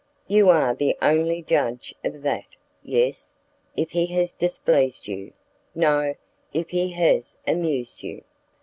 "You 0.27 0.49
are 0.49 0.73
the 0.73 0.97
only 0.99 1.43
judge 1.43 1.93
of 2.03 2.23
that: 2.23 2.47
yes, 2.81 3.35
if 3.77 3.91
he 3.91 4.07
has 4.07 4.33
displeased 4.33 5.07
you; 5.07 5.31
no, 5.75 6.15
if 6.55 6.69
he 6.71 6.89
has 6.93 7.37
amused 7.45 8.01
you. 8.01 8.23